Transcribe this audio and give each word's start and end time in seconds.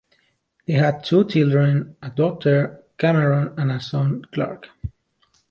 They 0.65 0.73
had 0.73 1.03
two 1.03 1.25
children, 1.27 1.95
a 2.01 2.09
daughter, 2.09 2.83
Cameron, 2.97 3.53
and 3.55 3.71
a 3.71 3.79
son, 3.79 4.25
Clark. 4.33 4.69